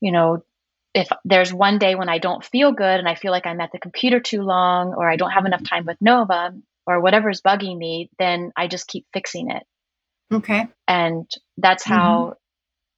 [0.00, 0.44] you know,
[0.94, 3.72] if there's one day when I don't feel good and I feel like I'm at
[3.72, 6.54] the computer too long or I don't have enough time with Nova,
[6.86, 9.64] or whatever's bugging me, then I just keep fixing it.
[10.32, 10.68] Okay.
[10.86, 12.36] And that's how,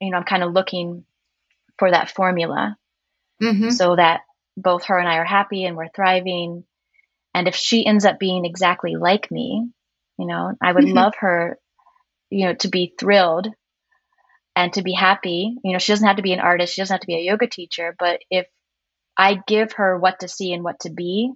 [0.01, 0.05] mm-hmm.
[0.07, 1.05] you know, I'm kind of looking
[1.79, 2.77] for that formula
[3.43, 3.71] mm-hmm.
[3.71, 4.23] so that
[4.57, 6.65] both her and I are happy and we're thriving.
[7.35, 9.69] And if she ends up being exactly like me,
[10.19, 10.97] you know, I would mm-hmm.
[10.97, 11.59] love her,
[12.31, 13.49] you know, to be thrilled
[14.57, 15.57] and to be happy.
[15.63, 17.31] You know, she doesn't have to be an artist, she doesn't have to be a
[17.31, 18.47] yoga teacher, but if
[19.17, 21.33] I give her what to see and what to be,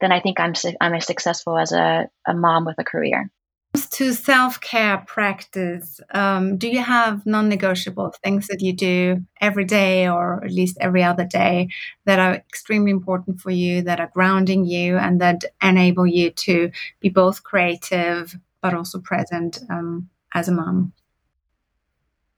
[0.00, 3.30] then I think I'm I'm as successful as a, a mom with a career.
[3.74, 9.64] To self care practice, um, do you have non negotiable things that you do every
[9.64, 11.68] day or at least every other day
[12.04, 16.70] that are extremely important for you, that are grounding you, and that enable you to
[17.00, 20.92] be both creative but also present um, as a mom?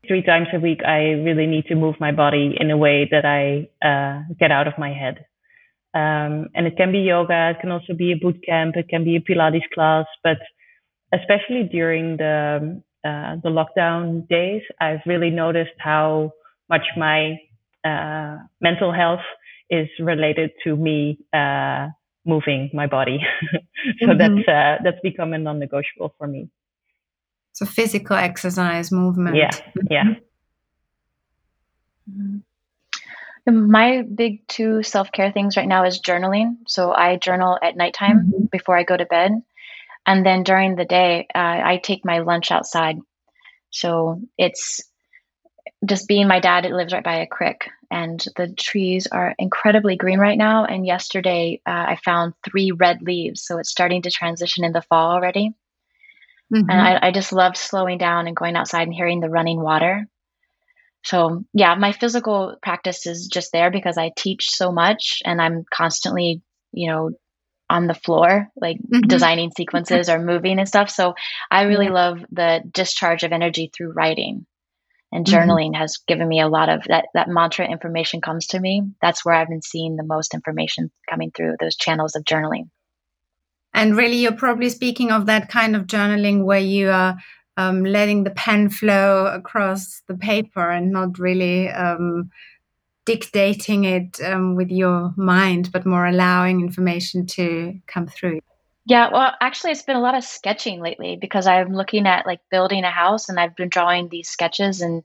[0.06, 3.24] Three times a week, I really need to move my body in a way that
[3.24, 5.26] I uh, get out of my head.
[5.94, 9.04] Um, and it can be yoga, it can also be a boot camp, it can
[9.04, 10.38] be a Pilates class, but
[11.12, 16.33] especially during the uh, the lockdown days, I've really noticed how
[16.68, 17.38] much my
[17.85, 19.25] uh, mental health
[19.70, 21.88] is related to me uh,
[22.27, 23.20] moving my body.
[24.01, 24.18] so mm-hmm.
[24.18, 26.51] that's uh, that's become a non-negotiable for me.
[27.53, 29.37] So physical exercise, movement.
[29.37, 29.51] Yeah,
[29.90, 30.05] yeah.
[32.11, 32.38] Mm-hmm.
[33.46, 36.59] My big two self care things right now is journaling.
[36.68, 38.44] So I journal at nighttime mm-hmm.
[38.53, 39.33] before I go to bed.
[40.11, 42.96] And then during the day, uh, I take my lunch outside.
[43.70, 44.81] So it's
[45.87, 49.96] just being my dad it lives right by a creek and the trees are incredibly
[49.96, 54.11] green right now and yesterday uh, i found three red leaves so it's starting to
[54.11, 55.55] transition in the fall already
[56.53, 56.68] mm-hmm.
[56.68, 60.07] and I, I, just love slowing down and going outside and hearing the running water
[61.03, 65.64] so yeah my physical practice is just there because i teach so much and i'm
[65.73, 66.42] constantly
[66.73, 67.11] you know
[67.70, 69.06] on the floor like mm-hmm.
[69.06, 71.14] designing sequences or moving and stuff so
[71.50, 74.44] i really love the discharge of energy through writing
[75.12, 75.35] and mm-hmm.
[75.35, 75.80] journaling mm-hmm.
[75.80, 79.35] has given me a lot of that that mantra information comes to me that's where
[79.35, 82.68] i've been seeing the most information coming through those channels of journaling
[83.72, 87.16] and really you're probably speaking of that kind of journaling where you are
[87.56, 92.30] um, letting the pen flow across the paper and not really um,
[93.06, 98.40] dictating it um, with your mind, but more allowing information to come through.
[98.86, 102.40] Yeah, well, actually, it's been a lot of sketching lately because I'm looking at like
[102.50, 105.02] building a house, and I've been drawing these sketches and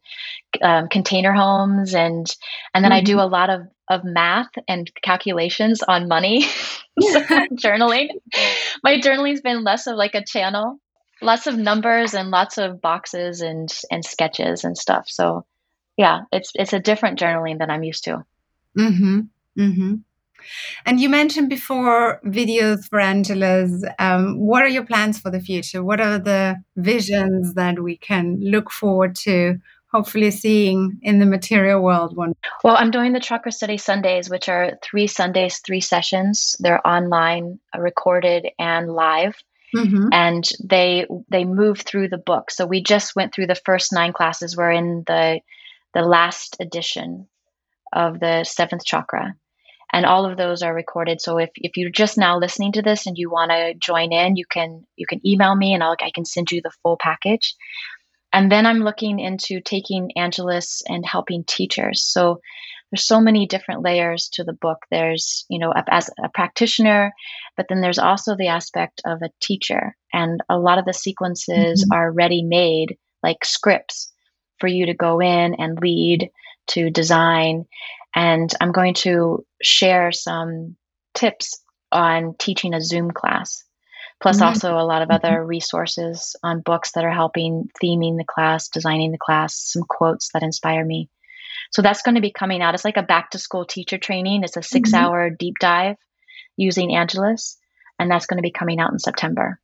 [0.62, 2.26] um, container homes, and
[2.74, 3.00] and then mm-hmm.
[3.00, 3.22] I do mm-hmm.
[3.22, 6.42] a lot of of math and calculations on money.
[7.00, 7.22] so
[7.54, 8.10] journaling,
[8.84, 10.80] my journaling's been less of like a channel
[11.22, 15.06] lots of numbers and lots of boxes and and sketches and stuff.
[15.08, 15.46] So
[15.98, 18.24] yeah, it's it's a different journaling than I'm used to.
[18.78, 19.20] Mm-hmm.
[19.58, 19.96] Mm-hmm.
[20.86, 23.84] And you mentioned before videos for Angelus.
[24.00, 25.84] Um, what are your plans for the future?
[25.84, 29.60] What are the visions that we can look forward to
[29.92, 32.36] hopefully seeing in the material world one?
[32.64, 36.56] Well, I'm doing the Chakra Study Sundays, which are three Sundays, three sessions.
[36.60, 39.36] They're online, recorded, and live.
[39.76, 40.08] Mm-hmm.
[40.14, 42.50] and they they move through the book.
[42.50, 44.56] So we just went through the first nine classes.
[44.56, 45.42] We're in the
[45.96, 47.28] the last edition
[47.92, 49.34] of the seventh chakra,
[49.92, 51.22] and all of those are recorded.
[51.22, 54.36] So if, if you're just now listening to this and you want to join in,
[54.36, 57.56] you can you can email me and I'll, I can send you the full package.
[58.34, 62.02] And then I'm looking into taking Angelus and helping teachers.
[62.02, 62.42] So
[62.92, 64.80] there's so many different layers to the book.
[64.92, 67.14] There's, you know, as a practitioner,
[67.56, 69.96] but then there's also the aspect of a teacher.
[70.12, 71.94] And a lot of the sequences mm-hmm.
[71.94, 74.12] are ready made, like scripts
[74.60, 76.32] for you to go in and lead,
[76.68, 77.66] to design.
[78.16, 80.76] And I'm going to share some
[81.14, 83.66] tips on teaching a Zoom class
[84.22, 84.46] plus mm-hmm.
[84.46, 85.48] also a lot of other mm-hmm.
[85.48, 90.44] resources on books that are helping theming the class, designing the class, some quotes that
[90.44, 91.10] inspire me.
[91.72, 92.74] So that's going to be coming out.
[92.74, 94.44] It's like a back to school teacher training.
[94.44, 95.04] It's a 6 mm-hmm.
[95.04, 95.98] hour deep dive
[96.58, 97.58] using Angelus,
[98.00, 99.60] and that's going to be coming out in September.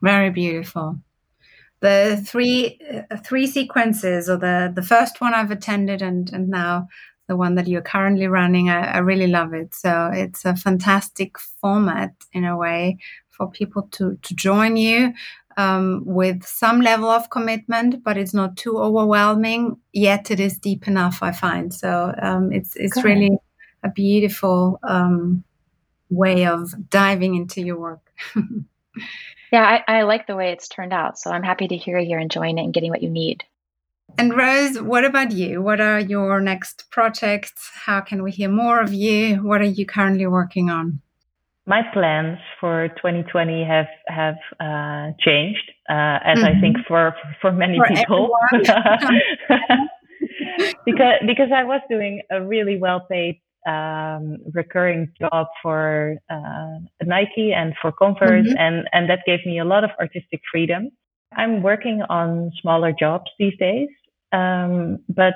[0.00, 0.98] Very beautiful.
[1.80, 2.78] The three
[3.10, 6.88] uh, three sequences, or the the first one I've attended, and and now
[7.30, 9.72] the one that you're currently running, I, I really love it.
[9.72, 15.14] So it's a fantastic format in a way for people to, to join you
[15.56, 19.76] um, with some level of commitment, but it's not too overwhelming.
[19.92, 21.72] Yet it is deep enough, I find.
[21.72, 23.38] So um, it's it's really
[23.84, 25.44] a beautiful um,
[26.08, 28.12] way of diving into your work.
[29.52, 31.18] yeah, I, I like the way it's turned out.
[31.18, 33.44] So I'm happy to hear you're enjoying it and getting what you need.
[34.18, 35.62] And Roos, what about you?
[35.62, 37.70] What are your next projects?
[37.84, 39.36] How can we hear more of you?
[39.36, 41.00] What are you currently working on?
[41.70, 46.58] my plans for 2020 have have uh, changed, uh, as mm-hmm.
[46.58, 48.30] I think for for many for people,
[50.84, 57.52] because because I was doing a really well paid um, recurring job for uh, Nike
[57.52, 58.58] and for Converse, mm-hmm.
[58.58, 60.90] and and that gave me a lot of artistic freedom.
[61.32, 63.88] I'm working on smaller jobs these days,
[64.32, 65.34] um, but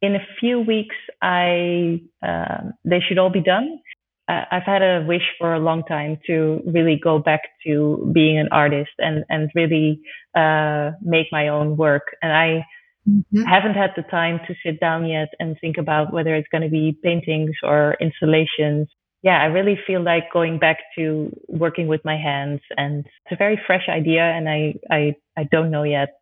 [0.00, 3.78] in a few weeks, I uh, they should all be done
[4.26, 8.48] I've had a wish for a long time to really go back to being an
[8.52, 10.00] artist and and really
[10.34, 12.16] uh, make my own work.
[12.22, 12.64] And I
[13.08, 13.42] mm-hmm.
[13.42, 16.70] haven't had the time to sit down yet and think about whether it's going to
[16.70, 18.88] be paintings or installations.
[19.22, 23.36] Yeah, I really feel like going back to working with my hands, and it's a
[23.36, 26.20] very fresh idea, and I I I don't know yet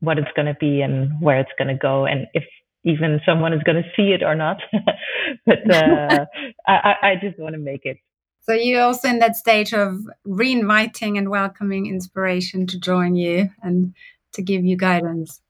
[0.00, 2.44] what it's going to be and where it's going to go, and if
[2.84, 4.58] even someone is going to see it or not.
[5.46, 6.26] but uh,
[6.66, 7.96] I, I just want to make it.
[8.42, 13.94] So you're also in that stage of reinviting and welcoming inspiration to join you and
[14.34, 15.40] to give you guidance.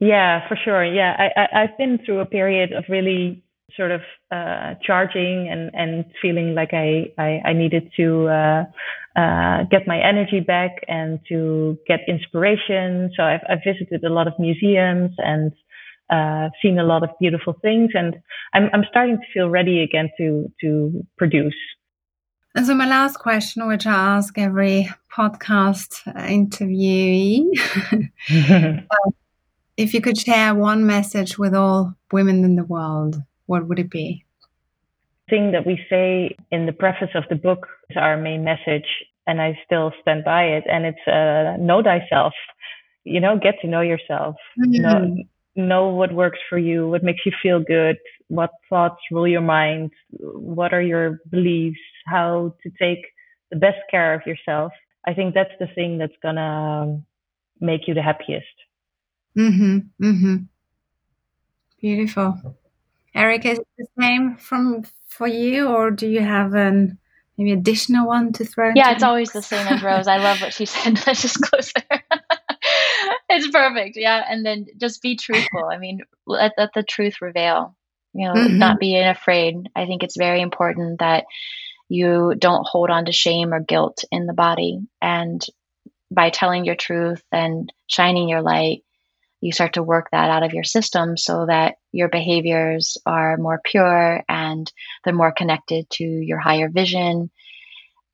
[0.00, 0.84] Yeah, for sure.
[0.84, 3.44] Yeah, I, I, have been through a period of really
[3.76, 8.64] sort of uh, charging and, and feeling like I, I, I needed to uh,
[9.16, 13.12] uh, get my energy back and to get inspiration.
[13.16, 15.52] So I've, I've visited a lot of museums and
[16.10, 18.16] uh, seen a lot of beautiful things, and
[18.52, 21.54] I'm, I'm starting to feel ready again to to produce.
[22.54, 27.48] And so, my last question, which I ask every podcast interviewee,
[29.76, 33.16] if you could share one message with all women in the world,
[33.46, 34.24] what would it be?
[35.28, 38.86] Thing that we say in the preface of the book is our main message,
[39.26, 40.64] and I still stand by it.
[40.70, 42.34] And it's uh, know thyself.
[43.04, 44.36] You know, get to know yourself.
[44.58, 44.80] Mm.
[44.80, 45.24] Know,
[45.56, 47.96] know what works for you, what makes you feel good,
[48.28, 53.04] what thoughts rule your mind, what are your beliefs, how to take
[53.50, 54.72] the best care of yourself.
[55.06, 57.00] I think that's the thing that's gonna
[57.60, 58.46] make you the happiest.
[59.36, 59.78] Mm-hmm.
[60.04, 60.36] Mm-hmm.
[61.80, 62.56] Beautiful.
[63.14, 66.98] Eric, is it the same from for you, or do you have an
[67.38, 68.72] maybe additional one to throw?
[68.74, 70.08] Yeah, it's always the same as Roos.
[70.08, 71.04] I love what she said.
[71.06, 72.02] Let's just close there
[73.28, 73.96] it's perfect.
[73.96, 74.22] Yeah.
[74.28, 75.64] And then just be truthful.
[75.70, 77.76] I mean, let, let the truth reveal,
[78.12, 78.58] you know, mm-hmm.
[78.58, 79.68] not being afraid.
[79.74, 81.24] I think it's very important that
[81.88, 84.80] you don't hold on to shame or guilt in the body.
[85.02, 85.44] And
[86.10, 88.82] by telling your truth and shining your light,
[89.44, 93.60] you start to work that out of your system so that your behaviors are more
[93.62, 94.72] pure and
[95.04, 97.30] they're more connected to your higher vision.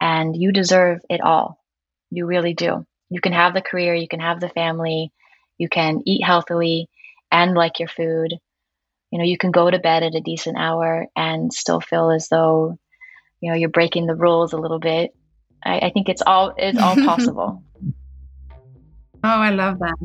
[0.01, 1.63] And you deserve it all.
[2.11, 5.13] You really do you can have the career, you can have the family,
[5.59, 6.89] you can eat healthily
[7.31, 8.33] and like your food.
[9.11, 12.29] You know, you can go to bed at a decent hour and still feel as
[12.29, 12.79] though,
[13.41, 15.11] you know, you're breaking the rules a little bit.
[15.65, 17.65] I, I think it's all it's all possible.
[17.85, 17.89] oh,
[19.23, 19.97] I love that.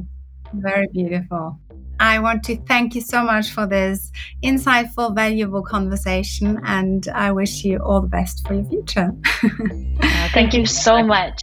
[0.61, 1.59] Very beautiful.
[1.99, 4.11] I want to thank you so much for this
[4.43, 9.13] insightful, valuable conversation, and I wish you all the best for your future.
[9.43, 11.39] uh, thank you so much.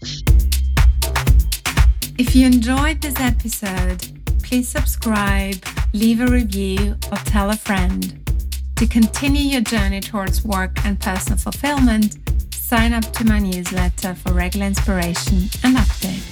[2.18, 4.06] If you enjoyed this episode,
[4.42, 5.56] please subscribe,
[5.94, 8.18] leave a review, or tell a friend.
[8.76, 12.18] To continue your journey towards work and personal fulfillment,
[12.52, 16.31] sign up to my newsletter for regular inspiration and updates.